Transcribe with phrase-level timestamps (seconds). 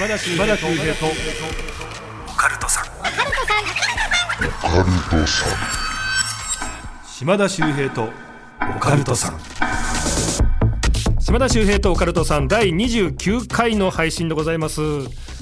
[0.00, 0.46] 島田秀平
[0.94, 1.04] と。
[2.26, 2.84] オカルトさん。
[7.06, 8.08] 島田秀平と。
[8.76, 9.38] オカルトさん。
[11.18, 12.48] 島田秀平とオカルトさん。
[12.48, 14.80] 第29回の配信でございます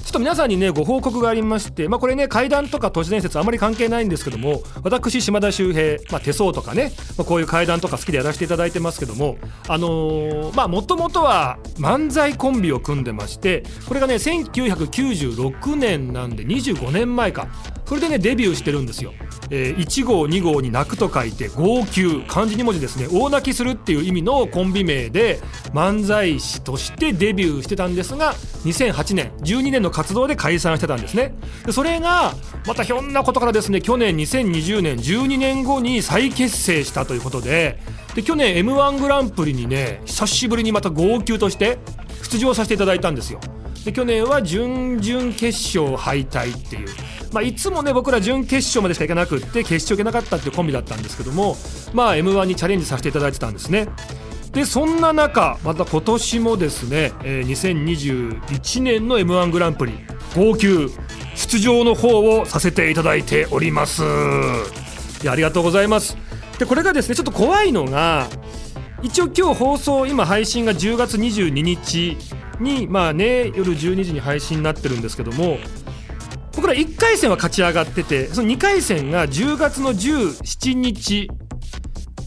[0.09, 9.37] ちょっと皆さんにねご報告がありましてまあこれね怪談とか都市伝説あまり関係ないんですけども私島田秀平、まあ、手相とかね、まあ、こういう怪談とか好きでやらせていただいてますけども
[9.67, 17.47] あのー、まあもともとは漫才コンビを組んでましてこれがね1996年なんで25年前か。
[17.89, 19.13] それでねデビューしてるんですよ。
[19.49, 22.23] えー、1号2号に泣くと書いて号泣。
[22.27, 23.07] 漢字2文字ですね。
[23.11, 25.39] 大泣きするっていう意味のコンビ名で
[25.73, 31.33] 漫才師としてデビューしてたんですが2008年12年の活動で解散してたんですね。
[31.65, 32.35] でそれが
[32.67, 37.79] またひょんなことからですね去年2020年12年後に再結成したということで
[38.13, 41.79] で去年 m 1グランプリにね久しぶりにまた号泣として
[42.21, 43.39] 出場させていただいたんですよ。
[43.83, 47.18] で去年は準々決勝敗退っていう。
[47.31, 51.55] まあ、いつもね僕ら準決勝までしか行かなくって決勝行けなかったっていうコンビだったんですけども
[51.93, 53.87] まあ m 1にチャレンジさせていただいてたんですね。
[54.51, 59.93] でそんな中また今年もですね、えー、2021年の m 1グランプリ
[60.35, 60.91] 号泣
[61.35, 64.03] 出場の方をさせていただいております。
[65.21, 66.17] いやありがとうございます。
[66.57, 68.27] でこれがですねちょっと怖いのが
[69.01, 72.17] 一応今日放送今配信が10月22日
[72.59, 75.57] にまあね夜12時に配信になってるんですけども
[76.55, 81.29] 僕ら1回戦は勝ち上がっててその2回戦が10月の17日。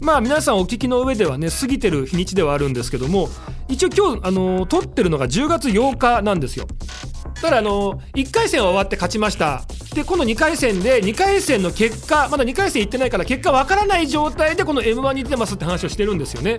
[0.01, 3.29] まあ皆さんお聞きの上ではね過ぎてる日にちではあるんですけども
[3.69, 6.67] 一応今日あの撮ってるのが10月8日なんですよ。
[7.35, 9.63] だからあの1回戦は終わって勝ちました。
[9.95, 16.57] でこの2回戦で2回戦の結果まだ2回戦行ってないから結果わからない状態でこの m 1に出てますって話をしてるんですよね。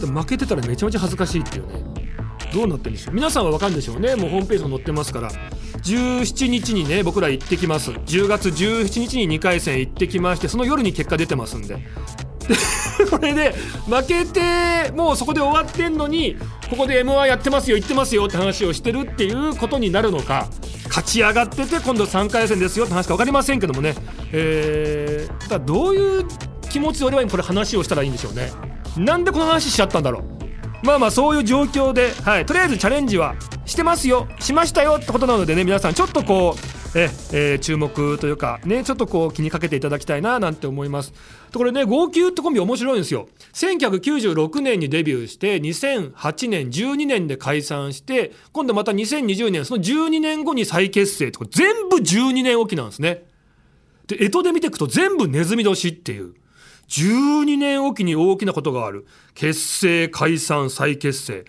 [0.00, 1.84] 負けてたらめちゃめちゃ恥ずかしいっていうね。
[2.52, 3.14] どうなってるんでしょう。
[3.14, 4.14] 皆さんはわかるんでしょうね。
[4.16, 5.30] もうホームページも載ってますから。
[5.84, 7.90] 17日にね僕ら行ってきます。
[7.90, 11.78] 10月17日に2回戦行ってきましてその夜に結果出てますんで。
[13.10, 13.54] これで
[13.86, 16.36] 負けてもうそこで終わってんのに
[16.68, 20.48] ここで m 1やってますよ行ってますよって話をしてるっていうことになるのか。
[20.88, 23.94] 勝ち上がってて今度3回戦ですよって話か分かりませんけどもね、
[24.30, 26.26] えー、だどういう
[26.68, 28.50] 気持ちで俺はこれ話をしたらいいんでしょうね。
[28.98, 30.41] なんでこの話しちゃったんだろう。
[30.82, 34.26] まあまあそういう状況で、はい、とりあえずチャレンジはしてますよ。
[34.40, 34.98] しましたよ。
[35.00, 41.12] ってことなのでね皆さんちょっとこうええー、注目というかねちょっとこう気にかけていただきたいななんて思います。
[41.52, 43.28] とこれね号泣ってコンビ面白いんですよ。
[43.54, 53.22] 1996年にデビューして2008年12年で解散して今度また2020年その12年後に再結成って全部12年おきなんですね。
[54.08, 56.34] で干支で見ていくと全部ネズミ年っていう。
[56.88, 59.06] 12年おきに大きなことがある。
[59.34, 61.44] 結成解散再結成。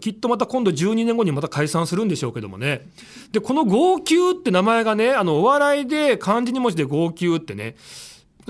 [0.00, 2.88] きっとまた今度12年後にまた解散するんでしょうけどもね。
[3.32, 7.76] でこの号泣って名前がねあのお笑いで漢字2文字で号泣ってね。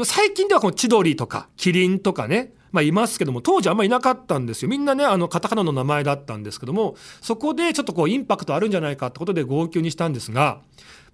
[0.05, 2.53] 最近ではこの千鳥とかキリンとかね。
[2.71, 4.69] まあ、いますけども当時あんまいなかったんですよ。
[4.69, 10.61] みんなねあのカタカナの名前だったんですけどもそこでちょっとこうインパクトあるんじゃないかってことで号泣にしたんですが、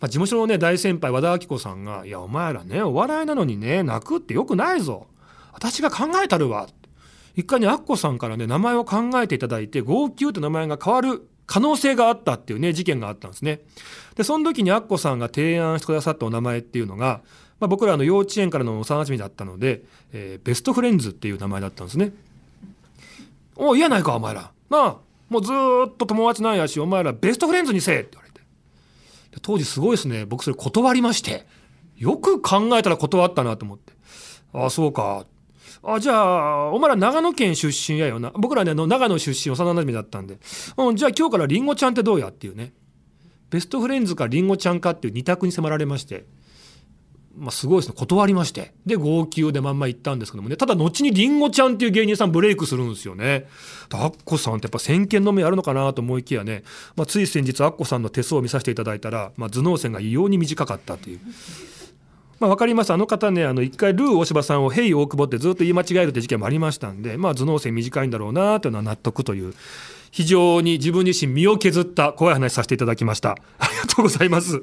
[0.01, 5.07] まあ、事務所のね大先輩和田アキ子さんが「いやお前らねお笑いなのにね泣くってよくないぞ。
[5.65, 6.69] 私が考えたるわ」
[7.37, 13.61] 一回ねアッコさんからね名前を考えていただいて号泣って名前が変わる可能性があったっていうね事件があったんですね。
[14.15, 17.23] でその時にアッコさんが提案してくださったお名前っていうのが、
[17.59, 19.83] まあ、僕らの幼稚園からの幼馴染だったので、
[20.13, 22.13] えー、ベストフレンズっていう名前だったんですね。
[23.57, 24.53] おいやないかお前ら。
[24.71, 24.97] なあ
[25.29, 28.41] もうずっと友達なんやしお前らベストフレンズにせえって言われて
[29.43, 31.47] 当時すごいですね僕それ断りまして
[31.97, 33.93] よく考えたら断ったなと思って
[34.53, 35.27] ああそうか
[35.87, 38.31] あじゃあお前ら長野県出身やよな。
[38.35, 40.39] 僕らねあの長野出身幼馴染だったんで、
[40.77, 42.73] うん、じゃあ今日からりんごちゃんってどうやっていうね。
[43.51, 46.25] ベストフレンズかりんごちゃんかっていう二択に迫られまして。
[47.37, 47.95] まあ、すごいですね。
[47.97, 48.75] 断りまして。
[48.87, 50.57] で号泣でまんま行ったんですけどもね。
[50.57, 53.49] ただ後にりんごちゃんっていう芸人さんブレイクするんですよね。
[53.93, 56.63] アッコさんってやっぱ先見の目あるのかなと思いきやね、
[56.97, 61.21] まあ、つい先日アッコさんの手相を見させていただいたら、まあ、頭脳線が異様に短かったという。
[62.41, 69.55] まあ、分かりますあの方ねあの一回ルー大柴さんを「ヘイ大久保」ってずっと言い間違えるって事件もありましたんで、まあ、頭脳線短いんだろうなというのは納得という
[70.15, 73.31] 非常に自分自身身を削った怖い話させていただきました。
[73.59, 74.63] ありがとうございます。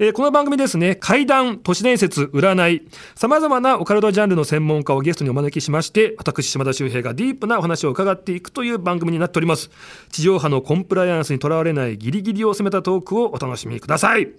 [0.00, 2.82] えー、この番組ですね、怪談、都市伝説、占い、
[3.14, 9.70] 様々なオカルトジャンルの専門家をゲストにお招きしまして、私、島田秀平がディープなお話を伺っていくという番組になっております。
[10.10, 14.30] 地上波のコンプライアンスにとらわれないギリギリを攻めたトークをお楽しみください。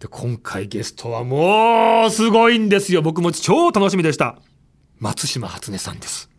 [0.00, 3.02] で今回ゲストはもうすごいんですよ。
[3.02, 4.38] 僕も超楽しみでした。
[4.98, 6.30] 松島初音さんです。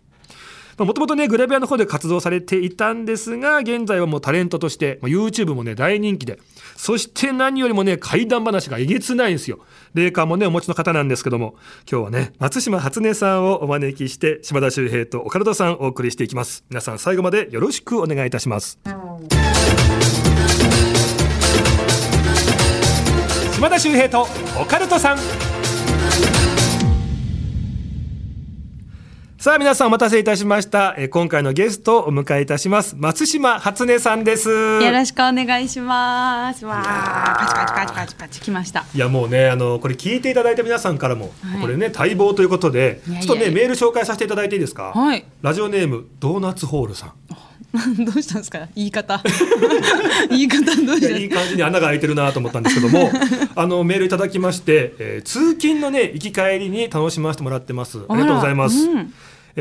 [0.78, 6.40] もともとねグラビアの方で活動されていたんですが現在はもうタレントとして、YouTube もね大人気で。
[6.78, 9.60] そして何よりもね怪談話がえげつないんですよ。
[9.94, 11.56] 霊感もねお持ちの方なんですけども。
[11.92, 16.64] 今日はね松島初音さんをお招きして島田秀平とオカルトさんお送りしていきます。
[16.70, 18.80] 皆さん最後までよろしくお願いいたします。
[23.60, 24.26] 島田秀平と
[24.58, 25.18] オカルトさん
[29.38, 30.96] さあ皆さんお待たせいたしました。
[30.98, 32.96] え今回のゲストをお迎えいたします。
[32.98, 34.50] 松島初音さんです。
[34.50, 36.66] よろしくお願いします。
[36.66, 38.86] わあ、パチパチパチパチパチ来ました。
[38.96, 44.94] いやもうねあのこれ聞いていただいた皆さんからも、はい、これね待望ということでちょっとねメール紹介させていただいていいですか？
[44.96, 45.26] はい。
[45.42, 47.12] ラジオネームドーナツホールさん。
[48.06, 48.68] どうしたんですか？
[48.76, 49.22] 言い方。
[50.30, 53.12] 言い方どうしたいい感じに穴が開いてるなと思ったんですけども
[53.56, 58.00] あのメールいただきまして、えー、通勤のね行き帰りに楽しませてもらってます。
[58.10, 59.14] ありがとうございます、うん。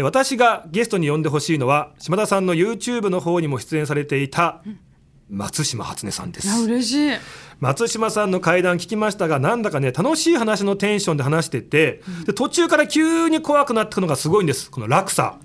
[0.02, 4.62] 私がゲストに呼んでほしいのは島田さんの YouTube の方にも出演されていた
[5.30, 6.48] 松島初音さんです。
[6.64, 7.18] 嬉しい。
[7.60, 14.70] 松島さんの会談聞きましたがなんだかね楽しい話のテンションで話してて、で途中から急に怖くなってくのがすごいんです。
[14.70, 15.36] この落差。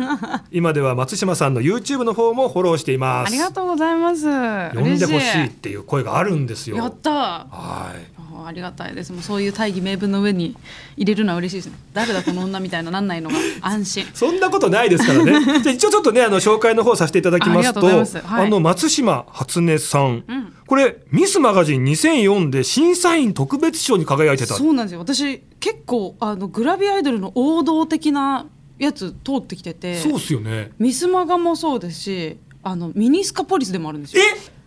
[0.50, 3.28] 今では松島さんの YouTube の方もフォローしています。
[3.28, 4.24] ありがとうございます。
[4.24, 6.76] 呼んでほしいっていう声があるんですよ。
[6.76, 7.10] やった。
[7.10, 9.12] はいありがたいです。
[9.12, 10.56] もうそういう大義名分の上に
[10.96, 11.78] 入れるのは嬉しいですね。
[11.92, 13.36] 誰だこの女みたいななんないのが。
[13.62, 14.06] 安心。
[14.14, 15.60] そんなことないですからね。
[15.62, 24.54] じゃ一応ちょっとねあの紹介の方させていただきますとあ、はい、の松島初音さん、うん、これミスマガジン2004で審査員特別賞に輝いてた。
[24.54, 25.00] そうなんですよ。
[25.00, 28.46] 私結構あのグラビアアイドルの王道的な
[28.78, 29.98] やつ通ってきてて。
[29.98, 30.70] そうっすよね。
[30.78, 34.22] ミスマガもそうですしあのミニスカポリスでもあるんですよ。
[34.22, 34.57] え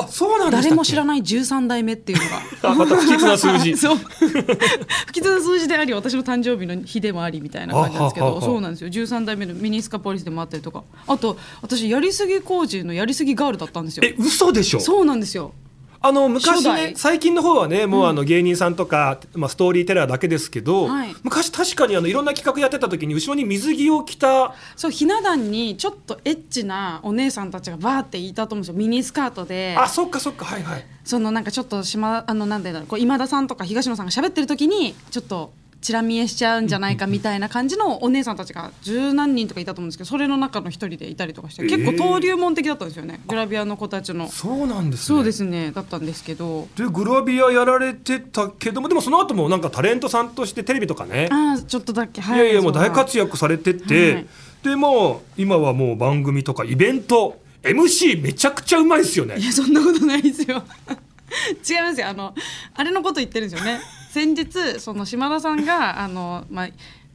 [0.00, 2.42] あそうなん誰も知らない13代目っていうのが。
[2.70, 3.76] あまた不吉な数字。
[3.78, 3.96] そう。
[5.06, 8.90] 不吉な数字であり私の誕生日の日でもありみたいな感じなんですけどそうなんですよ。
[8.90, 10.84] 13代目のミニスカポリスでもあったりとか。
[11.06, 15.52] あと私やりすぎ工事のやりすぎガールだったんですよえ嘘でしょそうなんですよ
[16.00, 28.74] あの昔ね最近の方はねもうあの芸人さんとか、まあ、ストーリーテラーだけですけど、はい、昔確かにあのいろんな企画やってた時に後ろに水着を着たそうひな壇にちょっとエッチなお姉さんたちがバーっていたと思うんですよ。
[28.74, 29.74] ミニスカートで。
[29.78, 30.86] あそっかそっかはいはい。
[31.04, 45.70] そのなんかちょっと島あのなんでだろうこう今田さんとか東野さんが喋ってる時にちょっとチラ見えしちゃうんじゃないかみたいな感じのお姉さんたちが十何人とかいたと思うんですけどそれの中の一人でいたりとかして結構登竜門的だったんですよね、グラビアの子たちのそうなんです、ね、そうですね。
[45.70, 46.68] だったんですけど。
[46.76, 51.28] でグラビアやられてたけどもでもその後もなんかタレントさんとしてテレビとかね。
[51.30, 54.26] あちょっとだけ、はい、いやいやもう大活躍されてて、はい、
[54.62, 57.40] でも今はもう番組とかイベント。
[57.60, 59.36] MC めちゃくちゃうまいですよね。
[59.36, 60.62] いやそんなことないですよ。
[61.68, 62.08] 違いますよ。
[62.08, 62.34] あの
[62.74, 66.68] あれのこと言ってるんですよね先日その島田さんがあの、まあ、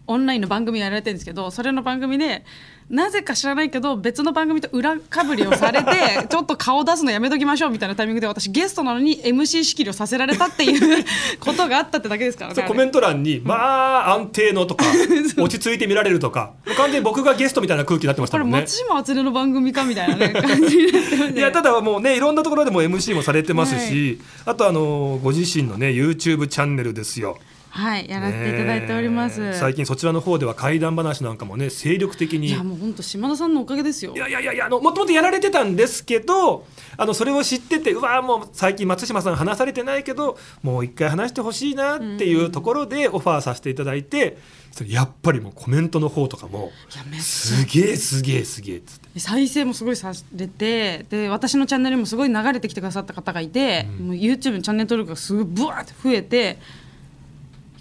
[0.08, 2.44] オンラインの番組やられてるんですけどそれの番組で
[2.90, 11.06] なぜか知らないけど別の番組と裏かぶりをされて ちょっと顔出すのやめときましょうみたいなタイミングで私ゲストなのに MC 仕切りをさせられたっていう
[11.40, 14.86] ことがあったってだけですからねコメント欄に「まあ安定の」とか
[15.38, 18.52] 「落ち着いて見られる」とか完全に僕がゲストみたいな空気になってましたもんね。
[18.52, 27.38] これ松島厚音の番組かみたいな、ね、感じになってます、いやただもうねいろんなところでも MC もされてますし、はい、あとあのご自身のね YouTube チャンネルですよ。
[27.75, 32.50] はいやらせていただいております、最近そちらの方では怪談話なんかもね精力的に。
[32.50, 34.14] いやもう本当島田さんのおかげですよ。
[34.14, 44.38] いやいやいやあのもともとやられてたんですけどあのそれを知っててうわもう最近松島さん話されてないけどもう一回話してほしいなっていうところでオファーさせていただいて、
[44.86, 46.71] やっぱりもうコメントの方とかも
[47.19, 49.19] すげえすげえすげえっつって。
[49.19, 56.59] 再生もすごいされてで私のチャンネルもすごい流れてきてくださった方がいて、うん、もう YouTube のチャンネル登録がすごいブワーって増えて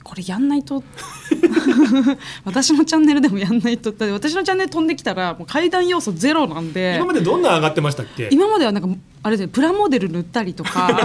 [0.03, 0.83] これやんないと。
[2.45, 3.93] 私のチャンネルでもやんないと。
[4.13, 6.95] 私のチャンネル飛んできたらもう階段要素ゼロなんで。
[6.97, 8.29] 今までどんな上がってましたっけ？
[8.33, 8.89] 今まではなんか
[9.25, 10.89] あれでプラモデル塗ったりとか。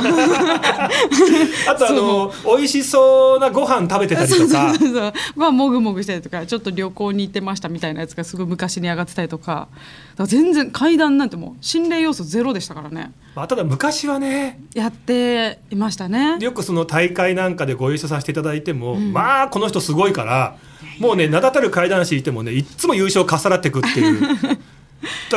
[1.67, 4.73] あとあの美味しそうなご飯食べてたりとか。
[4.75, 9.47] そうそうまあもぐもぐしたりとかちょっと旅行に行ってましたみたいなやつがすごい昔に上がってたりとか。
[9.47, 9.67] か
[10.25, 16.37] 全然階段なんてもう心霊要素ゼロでしたからね、まあ、ただ昔はねやっていましたね。
[16.39, 20.57] よくその大会なんかでご一緒させていただいても、うん、まあこの人すごいから
[20.99, 24.56] もうね名だたる怪談師いてもねいつも優勝かさらってくっていう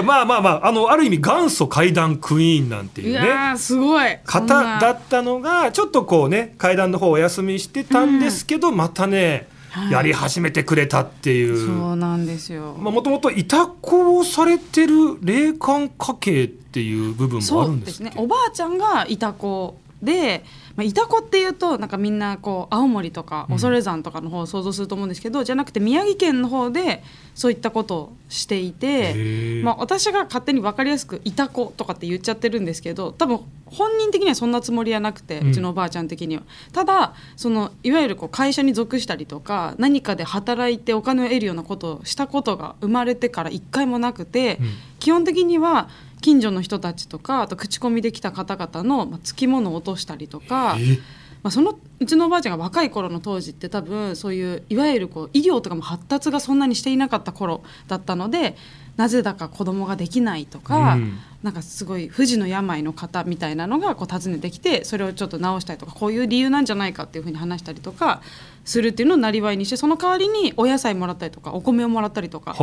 [0.02, 3.58] まあまあまああのある意味元祖怪談クイーンなんていうね。
[3.58, 4.18] すごい。
[4.24, 9.48] 方だったのがちょっとこうね怪談の方お休みしてたんですけど、うん、またね
[9.90, 12.74] やり始めてくれたっていう、そうなんですよ。
[12.74, 18.12] もともと委託をされてる霊感家系っていう部分もあるんですね。
[18.16, 20.44] おばあちゃんが委託で、
[20.80, 27.02] まあ、イタコっていうとなんかみんなこう青森とかうん恐山とかの方を想像すると思うんですけど、じゃなくて宮城県の方で
[27.34, 36.42] そういったことをしていへて、ーまあ、私が勝手に分かりやすく「イタコ」とかって言っちゃってるんですけど多分本人的にはそんなつもりはなくて、ううんちのおばあちゃん的には。
[36.72, 44.70] ただそのいわゆるこう会社に属したりとか何かで働いてお金を得るようなことをしたことが生まれてから一回もなくて、うん。
[44.98, 45.88] 基本的には
[46.20, 50.76] 近所の人たちとかあと口コミで来た方々の、まあ、つきものを落としたりとか。
[50.78, 50.98] え？
[51.42, 58.56] まあ、そのうちのおばあちゃんが若い頃の当時って多分そういういわゆるこう医療とかも発達がそんなにしていなかった頃だったので
[58.96, 61.18] なぜだか子供ができないとか、うん。
[61.42, 68.20] なんかすごい不治の病の方みたいなのがこう訪ねてきてそれをちょっと治したりとかこういう理由なんじゃないかっていうふうに話したりとか
[68.66, 72.54] するっていうのをなりわいにしてその代わりにお野菜もらったりとかお米をもらったりとか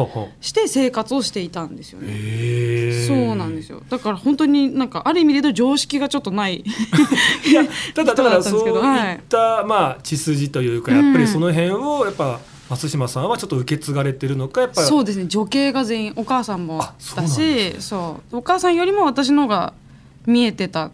[0.41, 3.07] して生活をしていたんですよね。
[3.07, 3.81] そうなんですよ。
[3.89, 6.63] だから本当になんかある意味で言うと常識がちょっとない
[7.95, 8.81] ただたんですけそうど
[9.27, 14.81] った、まあ血筋というかやっぱりその辺をやっぱ松島さんはちょっと受け継がれてるのかやっぱ。
[14.81, 16.79] りそうですね女系が全員お母さんも
[17.15, 18.37] だしそう。
[18.37, 19.73] お母さんよりも私の方が
[20.25, 20.91] 見えてた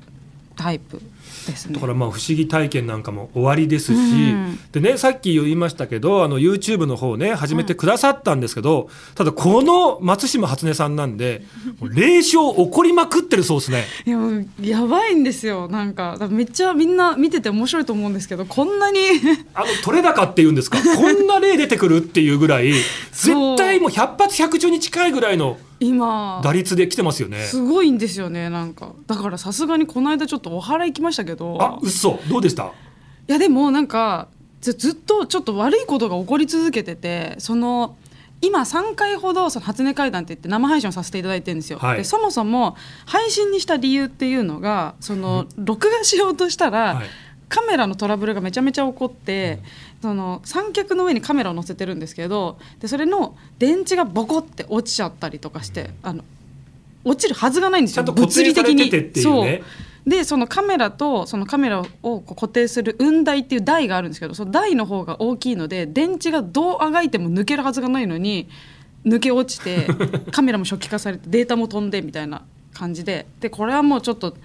[0.56, 1.02] タイプ
[1.48, 1.56] ね。
[1.72, 4.60] だからまあ不思議体験なんかも終わりですし、うん。
[4.72, 11.44] でねさっき言いましたけどあの YouTube の方ね始めてくださったんですけど、ただこの松島初音さんなんで
[11.82, 13.86] 霊障起こりまくってるそうですね。
[14.06, 15.68] いややばいんですよ。
[15.68, 19.00] なんかめっちゃみんな見てて面白いと思うんですけどこんなに
[19.54, 20.78] あの取れ高っていうんですか？
[20.96, 22.74] こんな例出てくるっていうぐらい
[23.12, 26.42] 絶対もう100発100中に近いぐらいの今。
[26.44, 27.44] 打率で来てますよね。
[27.44, 28.94] すごいんですよねなんか。
[29.08, 31.58] だからさすがにこの間ちょっとお祓い行きましたけど。
[31.62, 32.20] あ嘘。
[32.30, 32.66] どうでした？
[32.66, 32.72] い
[33.28, 34.28] やでもなんか
[34.62, 37.96] ずずっとちょっと悪いことが起こり続けててその
[38.42, 41.98] 今3回ほどその初音会談って言って生配信をさせていただいてるんですよ、はい。
[41.98, 42.76] でそもそも
[43.06, 47.08] 配信にした理由っていうのがその録画しようとしたら、はい。
[47.50, 49.60] カメラのトラブルがめちゃめちゃ起こって、
[50.04, 56.26] その三脚の上にカメラを載せてるんですけどでそれの電池がボコって落ちちゃったりとかしてあの
[57.06, 58.04] 落ちるはずがないんですよ。
[58.04, 59.62] ちゃんと固定されててっていうね。
[60.04, 60.10] そう。
[60.10, 68.50] でそのカメラとそのカメラを固定する雲台っていう台があるんですけどその台の方が大きいので電池がどうあがいても抜けるはずがないのに
[69.06, 69.88] 抜け落ちて
[70.32, 72.42] カメラも初期化されてデータも飛んでみたいな
[72.74, 73.26] 感じで。
[73.40, 74.36] でこれはもうちょっと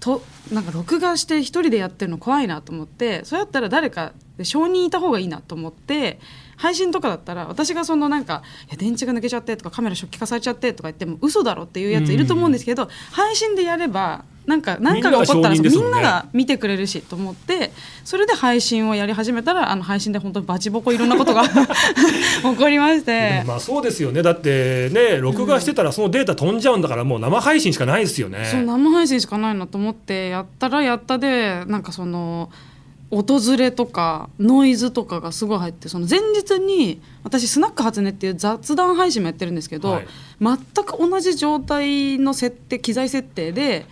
[0.00, 6.18] となんか録画して一人でやってるの怖いなと思ってそれだったら誰か証人いた方がいいなと思って
[6.56, 17.70] 配信とかだったら私がそのなんか「いや電池が抜けちゃって」とか「カメラ初期化されちゃって」とか言っても嘘だろっていうやついると思うんですけど、配信でやればなんか何かが起こったらみんねみんなが見てくれるしと思って
[18.04, 21.44] それで配信をやり始めたらあの配信で本当にバチボコいろんなことが
[22.42, 23.44] 起こりまして。
[23.46, 28.44] まあそうですよねだってね録画してたらそのデータ飛んじゃうんだからもう生配信しかないですよね。
[28.50, 32.50] そう生配信しかないなと思ってやったらやったでなんかその
[33.12, 40.06] 音ずれとかノイズとかがすごい入ってその前日に私スナック初音っていう雑談配信もやってるんですけど、はい
[40.40, 43.84] 全く同じ状態の設定機材設定で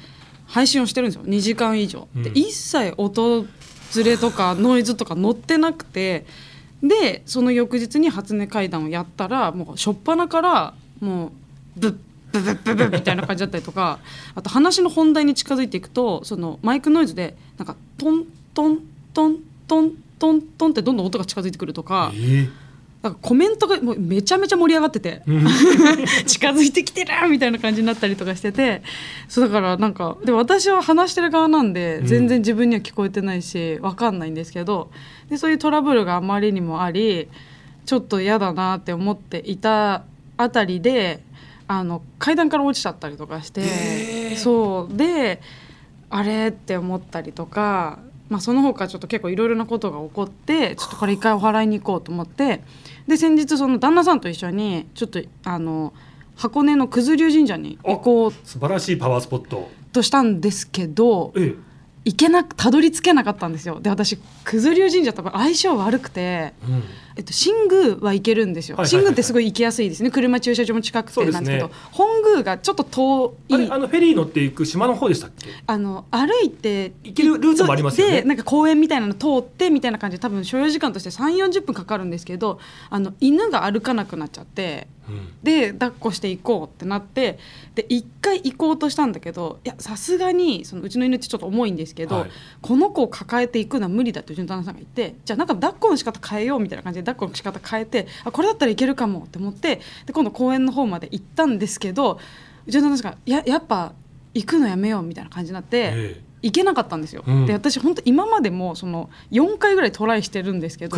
[0.49, 1.25] 配信をしてるんですよ。
[1.25, 2.09] 2時間以上。
[2.17, 2.37] でうん。
[2.37, 3.47] 一切音
[3.91, 6.27] ずれとかノイズとか乗ってなくて
[6.83, 11.31] でその翌日に初音会談をやったらもう初っ端からもう
[11.77, 11.97] ブッ
[12.33, 13.99] ブブッブブッみたいな感じだったりとか
[14.35, 18.79] あと話の本題に近づいていくとそのマイクノイズでなんかトントン
[19.15, 19.37] トン
[19.67, 22.51] トントントンってどんどん音が近づいてくるとかえー
[23.03, 25.47] なんかコメントがもうめちゃめちゃ盛り上がっててうん。
[26.27, 28.83] 近づいてきてるみたいな感じになったりとかしてて
[29.29, 32.07] そうだからなんかで私は話してる側なんでうん。
[32.07, 34.91] 全然自分には聞こえてないし分かんないんですけど
[35.31, 37.29] でそういうトラブルがあまりにもあり
[37.87, 40.03] ちょっと嫌だなって思っていた
[40.37, 41.21] あたりで
[41.69, 44.37] あの階段から落ちちゃったりとかして、えー。
[44.37, 44.97] そう。
[44.97, 45.41] で
[46.11, 52.63] あれって思ったりとか、まあ、その他ちょっと結構いろいろなことが起こってちょっとこれ一回お祓いに行こうと思って
[53.07, 55.95] で先日その旦那さんと一緒にちょっとあの
[56.37, 59.71] 箱根の九頭龍神社に行こう素晴らしいパワースポット。
[59.93, 61.55] としたんですけどえ
[62.05, 66.21] 行けなくたどり着けなかったんですよで私九頭龍神社とか相性悪くて。
[66.21, 66.83] えうん
[67.19, 70.11] えっと、新宮は行けるんですよ、新宮ってすごい行きやすいですね。
[70.13, 73.55] 車駐車場も近くてなんですけど本宮がちょっと遠い。
[73.69, 75.49] あのフェリー乗っていく島の方でしたっけ？
[75.67, 78.23] あの歩いて行けるルートもありますよね。
[78.23, 80.17] でなんか公園みたいなの通ってみたいな感じ。
[80.17, 85.29] で多分所要時間として3 4 0分かかるんですけどあの犬が歩かなくなっちゃってうん。
[85.43, 87.41] で抱っこして行こうってなって
[87.75, 92.31] で1回行こうとしたんだけどいやさすがにそのうちの犬ってちょっと重いんですけど、はい。
[92.63, 102.19] この子を抱えていくのは無理だってうちの旦那さんが言ってじゃあなんか抱っこの仕方変えようみたいな感じで抱っこの仕方変えてあこれだったらいけるかもって思ってで今度公園の方まで行ったんですけど
[102.67, 103.93] うちの旦那さんがややっぱ
[104.35, 105.93] 行くのやめようみたいな感じになって。
[105.95, 107.47] え行けなかったんですよ、うん。
[107.47, 110.97] で私本当今までもその4回ぐらいトライしてるんですけど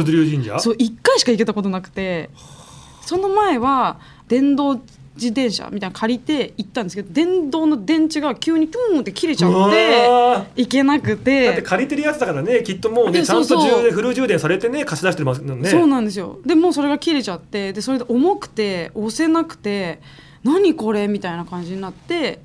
[0.60, 2.28] そう1回しか行けたことなくて
[3.00, 3.98] その前は
[4.28, 4.80] 電動
[5.20, 11.62] 自転車みたいなの借りて行ったんですけど電動の電池が急にプーンって切れちゃうってわ行けなくだってて。
[11.62, 15.68] 借りてるやつだからねきっともうねえちゃんと充電フル充電されてね貸し出してますもんね。
[15.68, 16.38] そうなんですよ。
[16.46, 20.00] でもうそれが切れちゃってでそれで重くて押せなくて
[20.42, 21.06] 何これ？
[21.06, 22.40] みたいな感じになって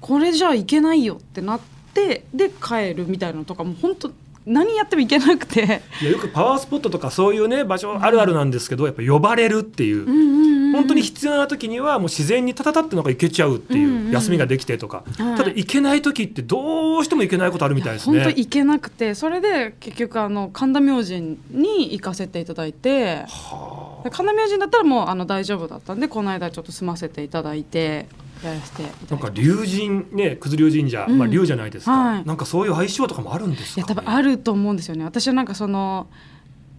[0.00, 1.60] これじゃいけないよってなっ
[1.92, 4.12] てで帰るみたいなのとかもう本当
[4.46, 5.82] 何やってもいけなくて。
[6.00, 10.06] いやよくパワースポットとかそういうね場所あるあるなんですけどやっぱ呼ばれるっていう、
[10.72, 15.36] 本当に必要な時にはもう自然にタタタってのが行けちゃうっていう、うんうん休みができてとか、はい。
[15.36, 18.24] ただ行けない時ってどうしても行けないことあるみたいですね。
[18.24, 19.14] 本当行けなくて。
[19.14, 23.24] それで結局あの神田明神に行かせていただいて。
[23.28, 28.06] はで神田明神だったらもうあの大丈夫だったんでこの間ちょっと済ませていただいて
[28.42, 31.18] やらせてなんか龍神ね九頭龍神社、うん。
[31.18, 32.24] まあ龍じゃないですか、はい。
[32.24, 35.04] なんかそういう相性とかもあるんですか、いや多分あると思うんですよね。
[35.04, 36.06] 私はなんかその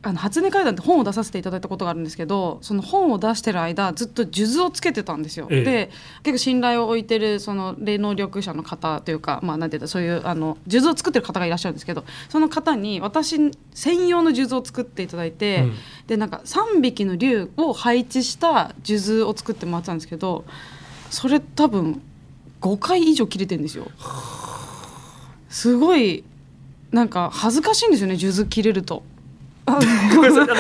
[0.03, 5.47] あの初音階段って本を出させていただいたことがあるんですけどその本を出してる間ずっと数珠をつけてたんですよ。
[5.51, 5.63] ええ。
[5.63, 5.91] で
[6.23, 15.75] 結構信頼を置いてるその霊能力者の方というかまあなんていうかそういうあの数珠を作ってる方がいらっしゃるんですけどその方に私専用の数珠を作っていただいて、うん。
[16.07, 20.45] でなんか3匹の竜を配置した数珠を作ってもらってたんですけど
[21.11, 22.01] それ多分
[22.61, 23.85] 5回以上切れてるんですよ。
[25.49, 26.23] すごい
[26.91, 29.03] なんか恥ずかしいんですよね数珠切れると。
[29.65, 29.79] あ
[30.15, 30.57] ごめんなさい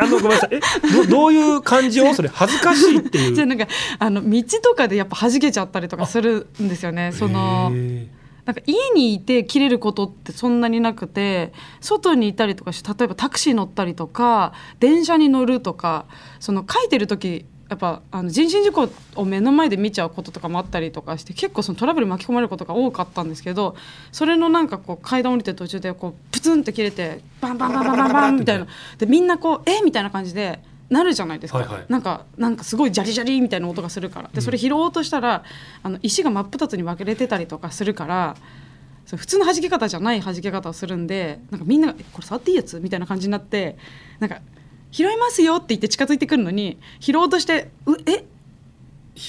[0.00, 0.60] あのごめんなさいえ
[0.92, 2.12] どどういう感じを？
[2.14, 3.66] それ恥ずかしいっていうじゃあなんか
[3.98, 7.12] あの道とかでやっぱ弾けちゃったりとかするんですよね。
[7.12, 8.08] そのへ
[8.44, 16.06] なんか家にいて切れることってそんなになくて外にいたりとかして例えばタクシー乗ったりとか電車に乗るとか
[16.40, 23.76] その書いてる時やっぱあの人身事故を目の前で見ちゃうこととかもあったりとかして結構そのトラブル巻き込まれることが多かったんですけど
[24.12, 28.66] それのなんかこう階段降りてる途中でこうプツンって切れてバンバンバンバンバンバンみたいな
[28.98, 30.60] でみんなこうえみたいな感じで
[30.90, 35.42] なるじゃないですか、はいはいなんかなんかすごいジャリジャリみたいな音がするからでそれ拾おうとしたら、
[35.82, 38.36] あの石が真っ二つに分けれてたりとかするから
[39.06, 43.78] そ普通の弾け方じゃない弾け方をするんでなんかみんなが「これ触っていいやつ?」みたいな感じになって
[44.20, 44.40] なんか
[44.92, 48.24] 「拾いますよ」って言って近づいてくるのに拾おうとして「うえ？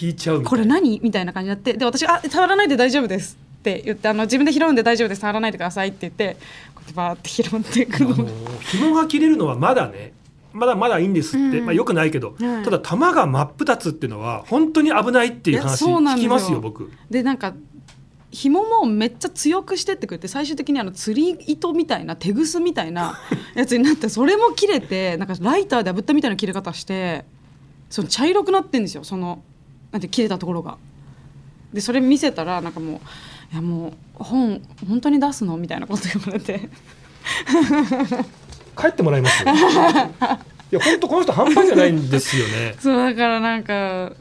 [0.01, 6.37] 引いちゃうこれ何?」みたいな感じになってで私が「あ触らないで大丈夫です」って言ってあの自分で拾うんで大丈夫です触らないでくださいって言って
[6.75, 8.13] こうやってバーって拾っていくの。
[8.13, 8.27] あの
[8.59, 10.13] 紐が切れるのはまだね。
[10.51, 11.65] まだまだいいんですって、うん。
[11.65, 12.63] まあ、よくないけど、はい。
[12.63, 16.91] ただ玉が真っ二つっていうのは本当に危ないっていう話聞きますよ僕。
[17.09, 17.55] でなんか
[18.33, 23.19] 紐もめっちゃ強くしてってくれて最終的にあの釣り糸みたいな手ぐすみたいな
[23.55, 27.25] やつになってそれも切れてなんかライターで炙ったみたいな切れ方して
[27.89, 29.43] その茶色くなってんですよその
[29.91, 30.77] なんて切れたところが。
[31.71, 32.95] でそれ見せたらなんかもう
[33.53, 36.69] 「いやもう本本当に出すの?」みたいなこと言われて
[38.77, 44.11] 帰ってもらいますよいや本当この人半端じゃないんですよね そうだからなんか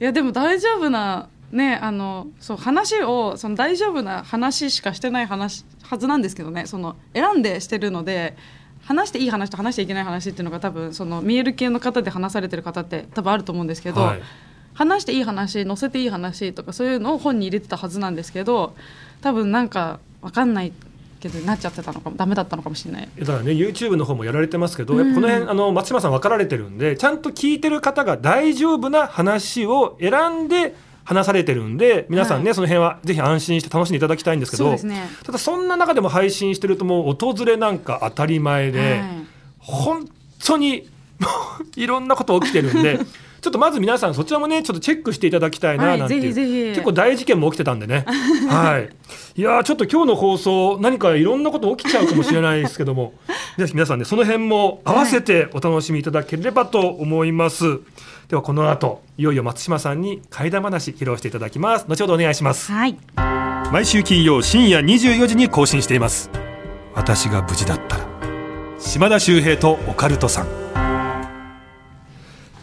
[0.00, 8.36] いやでも大丈夫なねあのそう話をその大丈夫な話しかしてない話はずなんですけどねその選んでしてるので
[8.82, 14.22] 話していい話と話していけない話っていうのが多分その見える系の方で話されてる方って多分あると思うんですけど、はい
[14.74, 18.74] 話していい話載せていい話とかそういうのを本に入れてたはずなんですけど
[19.20, 20.72] 多分なんか分かんない
[21.20, 23.08] けどなっちゃってたのかもダメだったのかもしれない。
[23.18, 32.54] だからね YouTube の方もやられてますけど、うんこの辺あの松島さん分かられてるんでちゃんと聞いてる方が大丈夫な話を選んで話されてるんで皆さんね、はい。
[32.54, 35.08] その辺はぜひ安心して楽しんでいただきたいんですけどね。
[35.24, 39.00] ただそんな中でも配信してるともう訪れなんか当たり前で、はい。
[39.58, 40.08] 本
[40.44, 40.88] 当に
[41.18, 41.28] も
[41.76, 42.98] ういろんなこと起きてるんで
[43.42, 48.04] ちょっとまず皆さんそちらもねちょっとチェックしていただきたいなはいなんて結構大事件も起きてたんでね。
[48.48, 48.88] はい。
[49.34, 53.14] いやーちょっと今日の放送何かいろんなこと起きちゃうかもしれないですけども
[53.58, 57.80] ぜひ皆さんねその辺も合わせてお楽しみいただければと思います、
[58.28, 61.86] ではこの後いよいよ松島さんに怪談話披露していただきます。
[61.86, 62.72] 後ほどお願いします。
[62.72, 62.96] はい。
[63.70, 66.30] 毎週金曜深夜24時に更新しています。
[66.94, 68.06] 私が無事だったら
[68.78, 70.62] 島田秀平とオカルトさん。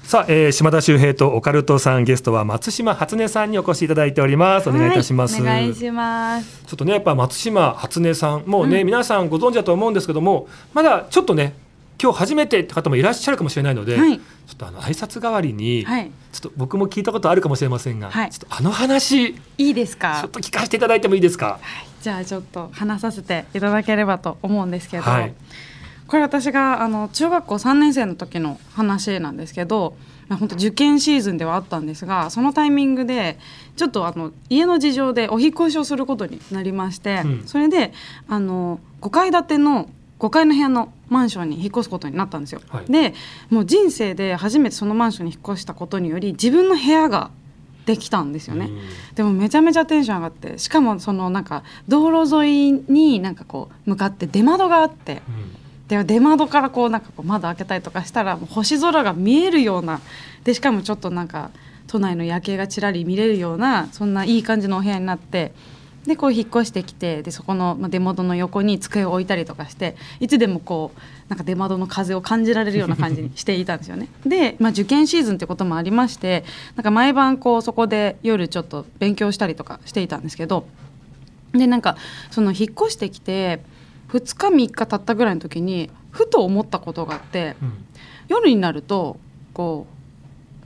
[0.04, 4.69] さあ、えー島田秀平とオカルトさんゲストは松島初音さんにお越しいただいております。
[4.69, 6.63] お願いいたします、はいお願いします。
[6.65, 8.86] ちょっとねやっぱ松島初音さんもうね、うん。
[8.88, 11.54] 皆さんご存知だと思うんですけどもまだちょっとね
[12.01, 14.17] 今日初めてって方もいらっしゃるかもしれないので、はい。
[14.17, 16.12] ちょっとあの挨拶代わりに、はい。
[16.31, 18.31] ちょっと僕も聞いたことあるかもしれませんが、はい。
[18.31, 20.29] ちょっとあの話ちいいですょかっ。
[20.29, 21.59] と聞かせていただいてもいいですか？
[22.01, 25.33] じゃあちょっと話させていただければと思うんですけど、はい。
[26.07, 29.95] これ私があの中学校3年生の時の話なんですけど
[30.29, 33.39] まあ、本当受験シーズンではあったんですがそのタイミングで
[33.75, 37.43] ちょっとあの家の事情でお引っ越しをすることになりまして、うん。
[37.47, 37.93] それで
[38.27, 42.62] あの5階建ての5階の部屋のマンションに引っ越すことになったんですよ。
[42.69, 43.13] はいで
[43.49, 47.32] もう人生で初めてそのマンションに引っ越したことにより自分の部屋が
[47.86, 48.65] できたんですよね。
[48.65, 48.79] うん
[49.15, 59.99] でもめちゃめちゃテンション上がってしかもそのなんか道路沿いになんかこう向かって出窓があってうんで出窓からこうなんかこう窓開けたりとかしたらもう星空が見えるような
[60.43, 61.49] でしかもちょっとなんか
[61.88, 65.51] 都内の夜景がちらり見れるようなそんないい感じのお部屋になって
[66.05, 74.07] でこう引っ越してきてでそこのまあ出窓の横に机を置いたりとかしていつでもこうなんか出窓の風を感じられるような感じにしていたんですよね。
[74.25, 76.43] で、まあ、受験シーズンってこともありまして
[76.75, 80.65] なんか毎晩こうそこで夜ちょっと勉強したりとかしていたんですけど
[81.53, 81.97] でなんか
[82.31, 83.62] その引っ越してきて
[84.09, 87.73] 2日3日経ったぐらいの時にふと思ったことがあってうん
[88.29, 89.19] 夜になると
[89.53, 89.88] こ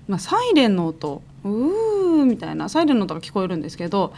[0.07, 4.13] う、まあ、サイレンの音うーみたいなサイレンの音が聞こえるんですけど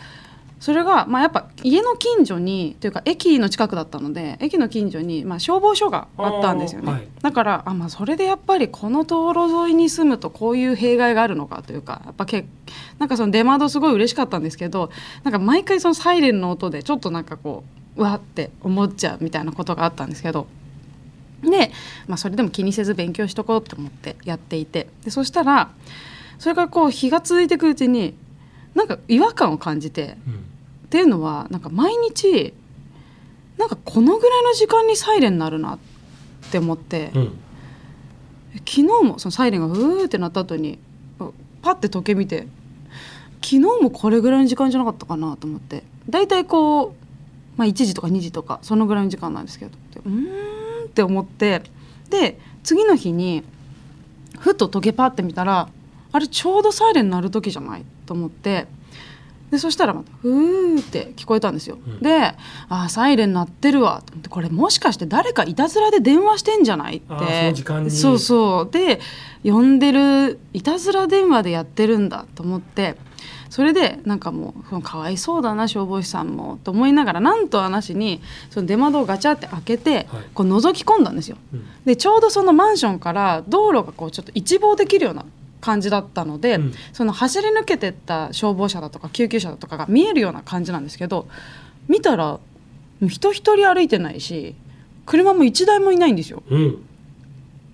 [0.59, 7.07] それが、まあ、やっぱ家の近所にというか駅の近くだったので駅の近所に、まあ、消防署があったんですよね、はい。
[7.21, 12.45] だからあ、まあ、それでやっぱりこの道路沿いに住むとこういう弊害があるのかというかやっぱけ
[12.99, 14.89] なんかその出窓すごい嬉しかったんですけど
[15.23, 17.63] なんか毎回そのサイレンの音でちょっとなんかこ
[17.97, 20.47] ううわって思っちゃうみたいなことがあったんですけど
[21.41, 21.71] で、
[22.07, 25.69] まあ、それでも気にせず勉強しとこうと思ってやっていてでそしたら
[26.39, 28.15] それからこう日が続いていくうちに
[28.75, 30.17] なんか違和感を感じて。
[30.27, 30.45] うん。
[30.85, 32.53] っていうのはなんか毎日
[33.57, 35.79] なんかこのぐらいの時間にサイレンになるなっ
[36.51, 37.39] て思って、うん。
[38.59, 40.79] 昨日もそのサイレンがうーってなった後に
[41.61, 42.47] パッて時計見て
[43.41, 45.83] 昨日もこれぐらいの時間じゃなかったかなと思って。
[46.07, 46.93] 大体こう、
[47.57, 49.71] まあ、1時とか2時とかそのぐらいの時間なんですけど。
[49.93, 51.63] でうーんって思って。
[52.09, 53.43] で次の日に
[54.39, 55.69] ふと時計パッて見たら
[56.11, 58.67] あれちょうどサイレン鳴る時じゃないと思って
[59.51, 61.77] でそしたらまた「ふー」って聞こえたんですよ。
[61.85, 61.99] うん。
[61.99, 62.33] で
[62.67, 67.07] 「あーサイレン鳴ってるわ」と思ってこれもしかして誰かいたずらで電話してんじゃないって。
[67.07, 67.91] その時間に。
[67.91, 68.71] そうそう。
[68.71, 68.99] で
[69.43, 72.97] 呼んでるいたずら電話でやってるんだと思って
[73.51, 80.05] それでなんかもうかわいそうだな消防士さんもと思いながらなんと話にその出窓をガチャって開けて、はい。
[80.33, 81.37] こう覗き込んだんですよ。
[81.53, 81.65] うん。
[81.85, 85.23] でちょうどそのマンションから道路がこうちょっと一望できるような
[85.65, 91.27] 感じだったので、うんその走り抜けてった消防車だとか救急車だとかが見えるような感じなんですけど
[91.87, 92.39] 見たら
[93.01, 94.55] 人一人歩いてないし
[95.07, 96.43] 車も一台もいないんですよ。
[96.49, 96.85] うん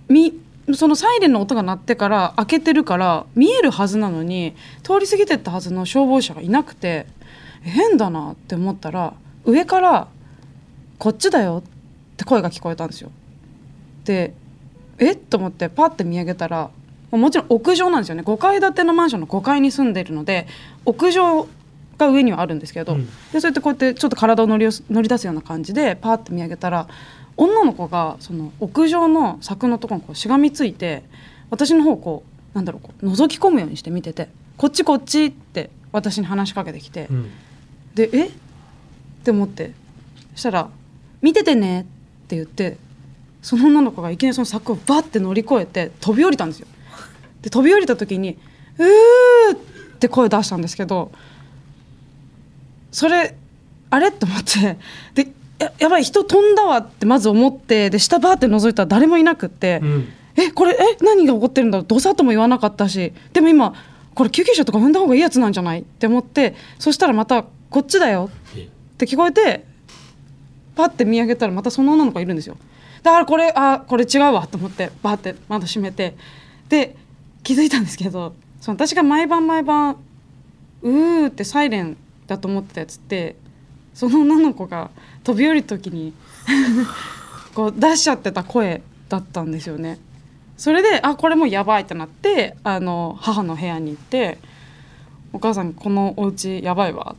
[0.08, 0.34] み
[0.74, 7.08] そのサイレンの音が鳴ってから開けてるから見えるはずなのに通り過ぎてったはずの消防車がいなくて
[7.62, 10.08] 変だなって思ったら上から
[10.98, 13.12] 「こっちだよ」って声が聞こえたんですよ。
[14.06, 14.34] で
[14.98, 16.70] えっと思ってパッて見上げたら
[17.12, 20.48] もちろん屋上なんですよね5階建てのマンションの5階に住んでるので
[20.86, 21.48] 屋上
[21.98, 26.88] が上にはあるんですけど、うんでそうやってこうやってちょっと体を乗り乗り出すような感じでパーって見上げたら
[27.38, 31.04] 女の子がその屋上の柵のところにこうしがみついて
[31.50, 37.32] 私の方をこうなんだろうこう覗き込むようにして見てて「こっちこっち」って私に話しかけてきて、うん
[37.96, 38.28] で「え？
[38.28, 38.32] っ?」
[39.24, 39.74] て思って
[40.34, 40.70] そしたら
[41.22, 41.82] 「見ててね」
[42.24, 42.78] って言って
[43.42, 46.68] その女の子がいきなりその柵をバッて乗り越えて飛び降りたんですよ。
[47.42, 48.38] で飛び降りた時に
[48.78, 49.58] 「うー」っ
[50.00, 51.12] て声出したんですけど
[52.92, 53.36] それ
[53.90, 54.10] あれ？
[54.10, 54.78] って思って。
[55.14, 59.80] でややばい人飛んだわってまず思ってで下バーって覗いたら誰もいなくって。
[59.82, 60.08] うん。
[60.38, 61.88] えこれえ何が起こってるんだろう？
[61.88, 63.74] どさっとも言わなかったしでも今
[64.16, 65.82] これ救急車とか呼んだ方がいいやつなんじゃない？
[65.82, 69.66] って思ってそしたらまた「こっちだよ」えって聞こえて
[70.76, 72.58] パッて見上げたらまたその女の子がいるんですよ。
[73.04, 76.16] だからこれあこれ違うわと思ってバーって窓閉めて。
[76.70, 76.96] で
[77.44, 79.98] 気づいたんですけどその私が毎晩毎晩
[80.82, 83.36] うーってサイレンだと思ってたやつって
[83.94, 84.90] その女の子が
[85.24, 86.14] 飛び降りる時に
[87.54, 90.00] こう出しちゃってた声だったんですよね。
[90.58, 94.38] それであこれもうやばいってなってあの母の部屋に行って
[95.34, 97.16] 「お母さんこのお家やばいわ」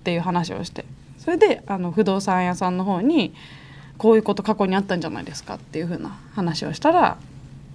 [0.00, 0.84] っていう話をして
[1.18, 3.32] それであの不動産屋さんの方に
[3.96, 7.16] 「こういうこと過去にあったんじゃないですか」っていうふうな話をしたら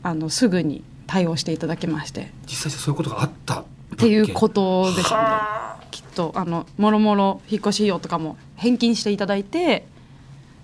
[0.04, 2.32] あのすぐに対応していただきまして。
[2.46, 3.64] 実際そういうことがあったっ
[3.96, 5.18] っていうことですね。
[5.18, 9.86] はきっとあのもろもろ引っ越し費用とかも返金していただいて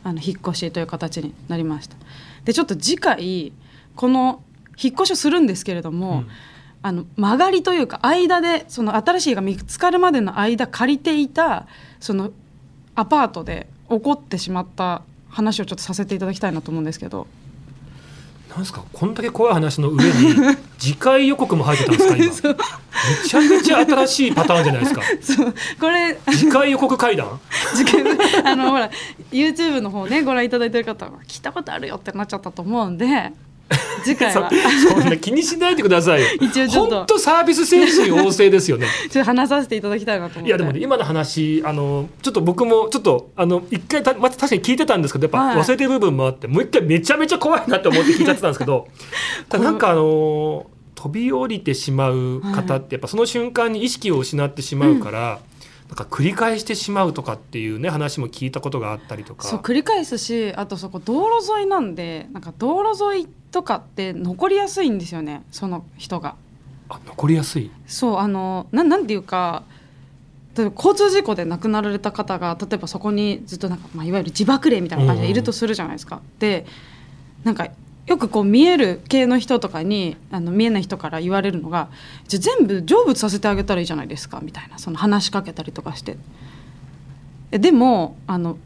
[0.03, 1.95] あの引っ越しという形になりました。
[2.43, 3.51] でちょっと次回
[3.95, 4.43] この
[4.77, 6.27] 引っ越しをするんですけれども、うん。
[6.83, 11.65] あの曲がりというか間でその新しい家が見つかるまでの間借りていた
[11.99, 12.29] その
[12.93, 17.25] アパートで起こってしまった話をちょっとさせていただきたいなと思うんですけど
[18.55, 20.11] なんですかこんだけ怖い話の上に
[20.79, 22.55] 次回予告も入ってたんですか今。
[23.23, 25.01] めちゃめちゃ新しいパターンじゃないですか。
[25.21, 25.55] そう。
[25.77, 27.39] これ次回予告会談？
[27.75, 28.89] 時間あのほら
[29.29, 33.33] YouTube の方ねご覧いただいてる方は聞いたことあるよってなっちゃったと思うんで
[34.03, 34.49] 次回は。
[34.49, 36.27] そそんな気にしないでくださいよ。
[36.39, 36.95] 一応ちょっと。
[36.97, 38.87] 本当サービス精神旺盛ですよね。
[39.09, 40.49] ちょっと話させていただきたいなと思って。
[40.49, 45.57] いやでもね今の話あのちょっと僕もちょっとあの一回た、ま、確かに聞いてたんですけどやっぱはい。
[45.57, 48.87] 忘れてる部分もあって、もう一回めちゃめちゃ怖いなって思って聞いちゃってたんですけど
[49.51, 55.39] なんかあの飛び降りてしまう方ってやっぱその瞬間に意識を失ってしまうから、
[55.89, 59.43] なんか繰り返してしまうとかっていうね話も聞いたことがあったりとか。
[59.43, 66.35] そう繰り返すしあとそこ道路沿いなんでなんか道路沿いとかって残りやすいんですよねその人が。
[66.89, 67.71] あ残りやすい？
[67.87, 69.63] そうあのななんていうか
[70.57, 76.21] 例えば交通事故で亡くなられた方が例えばそこにずっとなんか、まあ、いわゆる自爆霊みたいな感じでいるとするじゃないですか。
[76.39, 76.65] で
[77.45, 77.69] なんか
[78.07, 81.87] よくこう見える系の人とかにあの見えない人から言われるのが
[82.27, 86.17] 「じゃあ全部成仏させてあげたらいいじゃないですか」みたいなその話しかけたりとかして。
[87.51, 88.57] えでもあの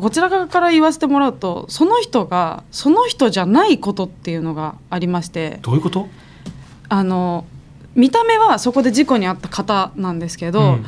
[0.00, 6.08] こちら側から言わせてもらうとその人がその人じゃないことっていうのがありましてどういうこと？
[6.88, 7.46] あの
[7.94, 10.86] 見た目はそこで事故に遭った方なんですけど、うん。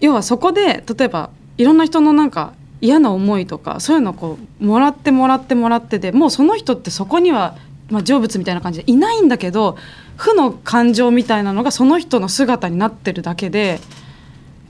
[0.00, 7.56] 要はそこで例えばいろんな人のなんか嫌な思いとかそういうのをこうもらってもらってもらってでもうその人ってそこには、
[7.88, 9.78] まあ、成仏みたいな感じでいないんだけど
[10.16, 13.80] 負の感情みたいなのがその人の姿になってるだけで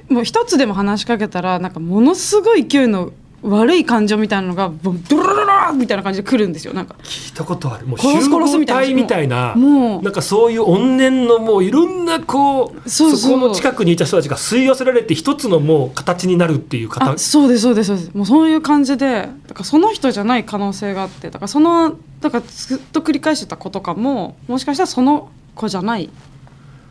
[0.08, 3.12] もう一つでも話しかけたらなんかものすごい勢いの
[3.46, 6.72] 悪い感情みたいなのがドロロロロみたいな感じで来るんですよ。
[6.72, 7.86] なんか聞いたことある。
[7.86, 8.84] もう殺す殺すみたいな。
[8.86, 13.40] 集合体みたいなもうなんかそういう怨念のもういろんなこうそうそう。
[13.40, 17.12] この近くにいた人たちが吸い寄せられて一つのもう形になるっていう方。
[17.12, 18.14] あそうですそうですそうです。
[18.14, 26.08] もうそういう感じでだからその人じゃない可能性があってだからそのだからずっと繰り返してた子とかももしかしたらその子じゃない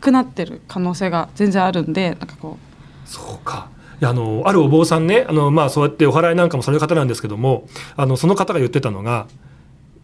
[0.00, 2.58] くなってる可能性が全然あるんでなんかこ
[3.04, 3.68] そうか
[4.02, 9.26] あのあるお坊さんねあの、まあ、そうやってお祓いなんかもされる方なんですけどもあのその方が言ってたのが、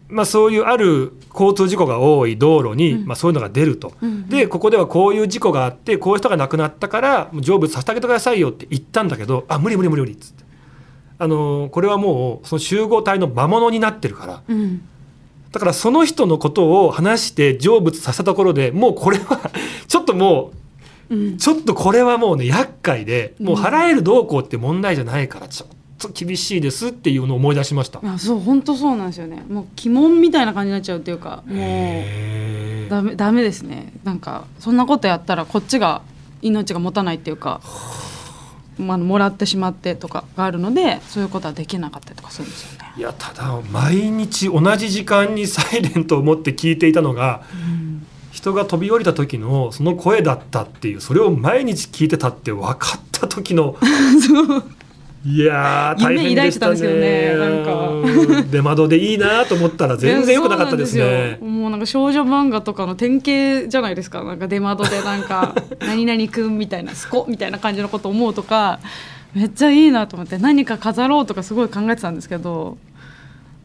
[0.07, 3.05] まあ、そういうある交通事故が多い道路に、うん。
[3.05, 4.29] まあ、そういうのが出ると、うんうん。
[4.29, 10.43] でここではこういう事故があってこういう人が亡くなったから成仏させてあげてくださいよって言ったんだけどあ無理無理無理無理っつって。
[11.17, 14.41] あのこれはもうその集合体の魔物になってるから。
[14.47, 14.81] う、うん、
[15.51, 19.51] だからその人のことを話して成仏させたところでもうこれは
[19.87, 20.60] ちょっともう
[21.11, 25.69] うん、ちょっとこれはもうね厄介でもう払えるどうこうって問題じゃないからちょっ
[25.99, 27.99] と厳しいですっていうのを思い出しました。
[28.01, 36.01] あそう本当そうなんですよねもう鬼門みたいな感じになっちゃうっていうかもうダメダメですねなんかそんなことやったらこっちが
[36.41, 37.61] 命が持たないっていうか。
[38.79, 42.93] まあ、もらってしまってとかがあるのでそういうことはできなかったりとかするんですよね。
[42.97, 47.80] いやただ毎日同じ時間にサイレントを持って聞いていたのがうん
[48.31, 53.75] 人が飛び降りた時のその声だったっていうそれを毎日聞いてたって分かった時の
[55.23, 57.35] いやー大変でしたね。
[58.49, 61.03] 出窓でいいなと思ったら全然良くなかったですね。
[61.03, 61.47] ですよ。
[61.47, 64.23] もうなんか少女漫画とかの典型じゃないですか。
[64.23, 65.53] なんか出窓でなんか
[65.85, 68.79] 「何々くん」みたいな「スコ」みたいな感じのこと思うとか
[69.35, 72.77] めっちゃいいなと思って何か飾ろうとかすごい考えてたんですけど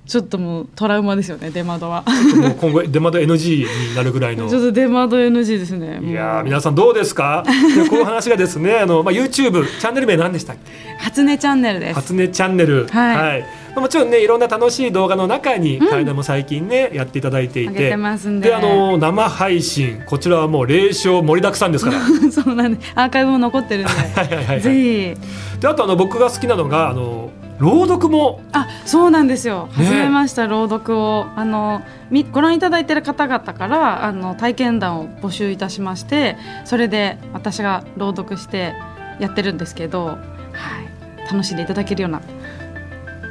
[0.07, 2.05] ちょっともうトラウマですよね出窓は。
[2.37, 4.47] もう今後出窓 NG になるぐらいの。
[4.51, 7.45] ちょっと出窓 NG ですねいやー皆さんどうですか？
[7.45, 10.71] でこういう話がですねあの、まあ、YouTube チャンネル名何でしたっけ？
[10.99, 11.95] 初音チャンネルです。
[11.95, 12.87] 初音チャンネル。
[12.87, 13.41] はい。
[13.75, 17.75] まあもちろんねいろんな楽しい動画の中に階段も最近ね、やっていただいていて。
[17.75, 18.49] 上げてますんで。
[18.49, 21.99] であの生配信こちらはもう霊障盛りだくさんですから。
[21.99, 23.93] は そうなんでアーカイブも残ってるんで。
[23.93, 24.61] いはいはいはい。
[24.63, 25.61] ぜひ。
[25.61, 28.41] であとあの僕が好きなのがあの朗読も？
[28.53, 29.69] あそうなんですよ。
[29.79, 29.85] ね。
[29.87, 31.27] 始めました、朗読を。
[31.37, 38.75] あのみご覧いただいている方々からあの体験談を募集いたしましてそれで私が朗読して
[39.19, 42.21] やってるんですけど、はい、楽しんでいただけるような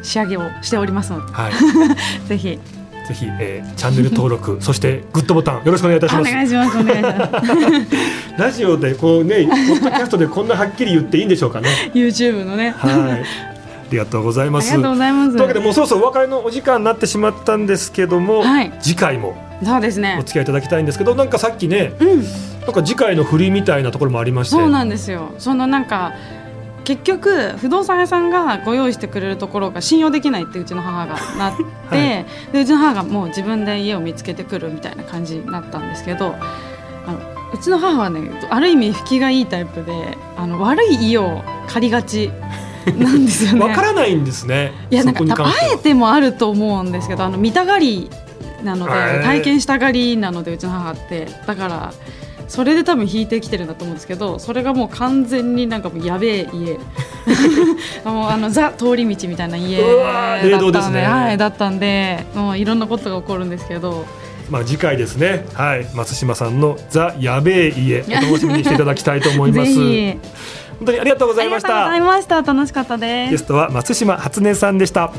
[0.04, 1.32] 仕上げをしておりますので。
[1.32, 1.54] はい。
[2.28, 2.60] ぜひ。
[3.08, 6.32] ぜひ、えーチャンネル登録 そしてグッドボタンよろしくお願いいたしおます。
[6.34, 8.36] 願いしますお願いします。
[8.42, 11.70] ラジオでこうねポッドキャストでこんなはっきり言っていいんでしょうかね。
[11.94, 12.92] YouTube のね、はい。
[12.92, 13.55] あ
[13.92, 14.72] りがとうございます。
[14.72, 15.32] ありがとうございます。
[15.32, 18.72] というわけでもうそろそろお別れのお時間になってしまったんですけども、はい。
[18.82, 20.18] 次回もそうですね。
[20.20, 22.24] お付き合いいただきたいんですけどなんかさっきねうん。
[22.62, 24.56] なんか次回の振りみたいなところもありまして。
[24.56, 25.34] そうなんですよ。
[25.38, 26.14] そのなんか
[26.84, 32.26] 結局不動産屋さんがご用意してくれるところが信用できないってうちの母がなって、はい。
[32.54, 36.36] でうちの母がもう自分で家を見つけてくるみたいな感じになったんですけど
[37.08, 37.20] あの
[37.54, 42.32] うちの母はねある意味引きがいいタイプであの悪い家を借りがち
[42.94, 43.60] なんですよね。
[43.60, 44.72] わからないんですね。
[44.92, 48.10] いやなんかあえてもあると思うんですけどあの見たがり
[48.64, 48.92] なので、
[49.24, 51.28] 体験したがりなのでうちの母って。
[51.46, 51.94] だから
[52.48, 56.78] それで多分引いてきてるんだと思うんですけどそれがもう完全になんかもうやべえ家。
[58.06, 61.04] もうあのザ通り道みたいな家だったんで道ですね。
[61.04, 64.06] はい、だったんでもういろんなことが起こるんですけど。
[64.50, 65.46] まあ次回ですね。
[65.54, 65.88] はい。
[65.96, 69.72] 松島さんのザやべえ家お楽しみにしていただきたいと思います
[70.80, 72.42] 本当にありがとうございましありがとうござたいました。
[72.42, 73.32] 楽しかったです。
[73.32, 75.12] ゲストは松島初音さんでした